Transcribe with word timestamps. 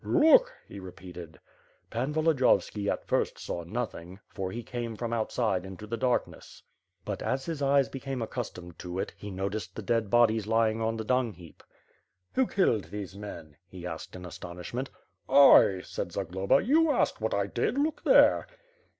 "Look,^ 0.03 0.49
he 0.67 0.79
repeated. 0.79 1.39
Pan 1.91 2.11
Volodiyovski, 2.11 2.89
at 2.91 3.05
first, 3.07 3.37
saw 3.37 3.63
nothing, 3.63 4.19
for 4.29 4.51
he 4.51 4.63
came 4.63 4.95
from 4.95 5.13
outside 5.13 5.63
into 5.63 5.85
the 5.85 5.95
darkness; 5.95 6.63
but, 7.05 7.21
as 7.21 7.45
his 7.45 7.61
eyes 7.61 7.87
became 7.87 8.19
accustomed 8.19 8.79
to 8.79 8.97
it, 8.97 9.13
he 9.15 9.29
noticed 9.29 9.75
the 9.75 9.83
dead 9.83 10.09
bodies 10.09 10.47
lying 10.47 10.81
on 10.81 10.97
the 10.97 11.03
dung 11.03 11.33
heap. 11.33 11.61
"Who 12.33 12.47
killed 12.47 12.85
these 12.85 13.15
men?" 13.15 13.57
he 13.67 13.85
asked 13.85 14.15
in 14.15 14.25
astonishment. 14.25 14.89
"I," 15.29 15.81
said 15.83 16.13
Zagloba, 16.13 16.63
"you 16.63 16.89
asked 16.89 17.21
what 17.21 17.35
I 17.35 17.45
did, 17.45 17.77
look 17.77 18.03
there." 18.03 18.47